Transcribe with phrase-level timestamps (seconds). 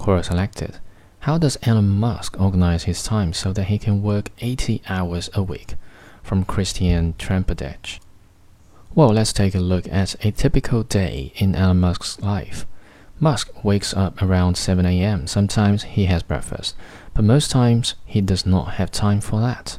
[0.00, 0.78] Quora selected.
[1.20, 5.42] How does Elon Musk organize his time so that he can work 80 hours a
[5.42, 5.74] week?
[6.22, 8.00] From Christian Trampedach.
[8.94, 12.64] Well, let's take a look at a typical day in Elon Musk's life.
[13.18, 15.26] Musk wakes up around 7 a.m.
[15.26, 16.74] Sometimes he has breakfast,
[17.12, 19.78] but most times he does not have time for that.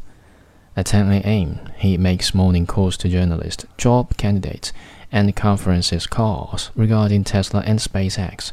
[0.78, 4.72] At 10 a.m., he makes morning calls to journalists, job candidates,
[5.12, 8.52] and conferences calls regarding Tesla and SpaceX.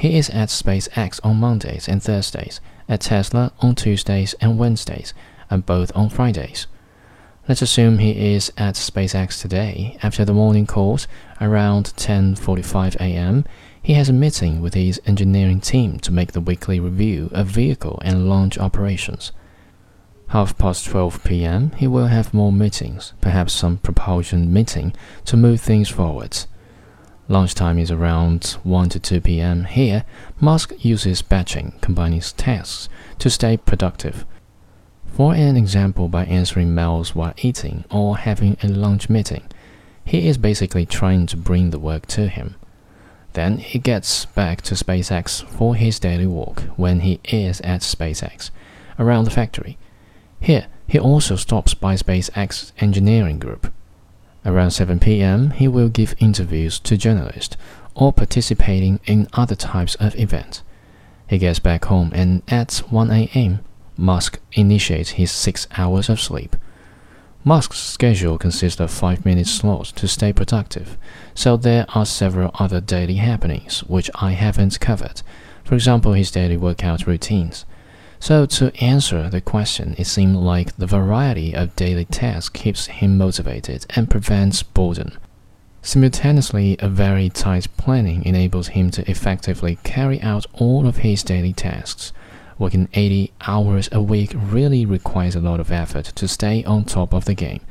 [0.00, 2.58] He is at SpaceX on Mondays and Thursdays,
[2.88, 5.12] at Tesla on Tuesdays and Wednesdays,
[5.50, 6.66] and both on Fridays.
[7.46, 9.98] Let's assume he is at SpaceX today.
[10.02, 11.06] After the morning calls,
[11.38, 13.44] around 10:45 a.m.,
[13.82, 18.00] he has a meeting with his engineering team to make the weekly review of vehicle
[18.02, 19.32] and launch operations.
[20.28, 24.94] Half past 12 p.m., he will have more meetings, perhaps some propulsion meeting
[25.26, 26.46] to move things forwards.
[27.30, 29.62] Lunchtime is around 1 to 2 p.m.
[29.62, 30.04] Here,
[30.40, 32.88] Musk uses batching, combining tasks,
[33.20, 34.26] to stay productive.
[35.06, 39.44] For an example, by answering mails while eating or having a lunch meeting,
[40.04, 42.56] he is basically trying to bring the work to him.
[43.34, 48.50] Then he gets back to SpaceX for his daily walk when he is at SpaceX,
[48.98, 49.78] around the factory.
[50.40, 53.69] Here, he also stops by SpaceX engineering group.
[54.44, 57.56] Around 7 p.m., he will give interviews to journalists
[57.94, 60.62] or participating in other types of events.
[61.28, 63.60] He gets back home and at 1 a.m.,
[63.96, 66.56] Musk initiates his 6 hours of sleep.
[67.44, 70.96] Musk's schedule consists of 5 minute slots to stay productive,
[71.34, 75.22] so there are several other daily happenings which I haven't covered.
[75.64, 77.64] For example, his daily workout routines.
[78.22, 83.16] So, to answer the question, it seemed like the variety of daily tasks keeps him
[83.16, 85.12] motivated and prevents boredom.
[85.80, 91.54] Simultaneously, a very tight planning enables him to effectively carry out all of his daily
[91.54, 92.12] tasks.
[92.58, 97.14] Working 80 hours a week really requires a lot of effort to stay on top
[97.14, 97.62] of the game.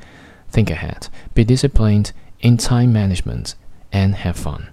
[0.50, 3.54] Think ahead, be disciplined in time management,
[3.92, 4.72] and have fun.